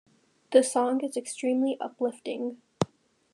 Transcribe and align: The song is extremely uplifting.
The 0.49 0.63
song 0.63 1.01
is 1.03 1.15
extremely 1.15 1.77
uplifting. 1.79 2.59